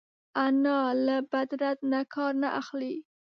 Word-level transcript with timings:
انا 0.45 0.79
له 1.05 1.17
بد 1.31 1.49
رد 1.63 1.79
نه 1.91 2.01
کار 2.13 2.33
نه 2.41 2.49
اخلي 2.61 2.95